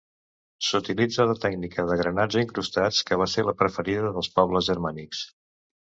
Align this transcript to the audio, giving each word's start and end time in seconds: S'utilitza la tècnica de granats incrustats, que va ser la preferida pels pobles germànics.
S'utilitza 0.67 1.27
la 1.31 1.35
tècnica 1.43 1.85
de 1.91 1.99
granats 2.01 2.39
incrustats, 2.43 3.03
que 3.11 3.19
va 3.23 3.31
ser 3.37 3.47
la 3.51 3.57
preferida 3.63 4.15
pels 4.17 4.35
pobles 4.39 4.71
germànics. 4.71 5.23